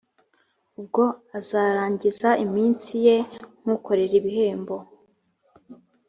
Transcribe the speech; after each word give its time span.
ubwo 0.79 1.03
azarangiza 1.39 2.29
iminsi 2.45 2.91
ye 3.05 3.15
nk 3.63 3.69
ukorera 3.75 4.13
ibihembo 4.21 4.75